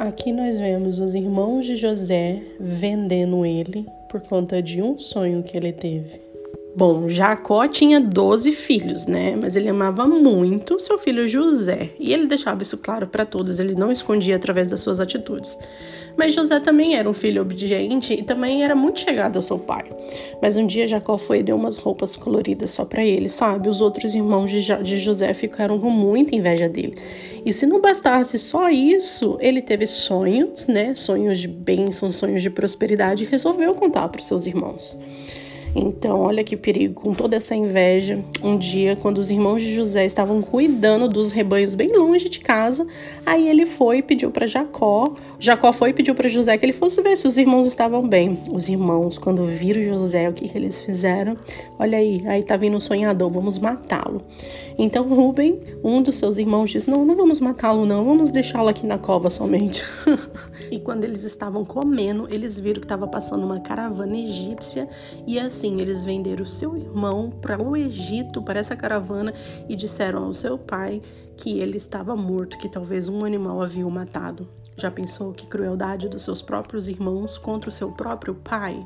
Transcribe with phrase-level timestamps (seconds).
[0.00, 5.54] Aqui nós vemos os irmãos de José vendendo ele por conta de um sonho que
[5.54, 6.29] ele teve.
[6.76, 9.36] Bom, Jacó tinha 12 filhos, né?
[9.40, 11.90] Mas ele amava muito seu filho José.
[11.98, 15.58] E ele deixava isso claro para todos, ele não escondia através das suas atitudes.
[16.16, 19.84] Mas José também era um filho obediente e também era muito chegado ao seu pai.
[20.40, 23.68] Mas um dia Jacó foi e deu umas roupas coloridas só para ele, sabe?
[23.68, 26.96] Os outros irmãos de, José ficaram com muita inveja dele.
[27.44, 30.94] E se não bastasse só isso, ele teve sonhos, né?
[30.94, 34.96] Sonhos de bênção, sonhos de prosperidade e resolveu contar para os seus irmãos.
[35.74, 38.22] Então, olha que perigo, com toda essa inveja.
[38.42, 42.86] Um dia, quando os irmãos de José estavam cuidando dos rebanhos bem longe de casa,
[43.24, 45.14] aí ele foi e pediu para Jacó.
[45.38, 48.38] Jacó foi e pediu para José que ele fosse ver se os irmãos estavam bem.
[48.50, 51.36] Os irmãos, quando viram José, o que, que eles fizeram?
[51.78, 54.22] Olha aí, aí tá vindo o sonhador, vamos matá-lo.
[54.76, 58.86] Então, Rubem, um dos seus irmãos, disse: Não, não vamos matá-lo, não, vamos deixá-lo aqui
[58.86, 59.84] na cova somente.
[60.70, 64.88] e quando eles estavam comendo, eles viram que estava passando uma caravana egípcia
[65.26, 69.34] e assim assim eles venderam seu irmão para o Egito, para essa caravana,
[69.68, 71.02] e disseram ao seu pai
[71.36, 74.48] que ele estava morto, que talvez um animal havia o matado.
[74.74, 78.80] Já pensou que crueldade dos seus próprios irmãos contra o seu próprio pai?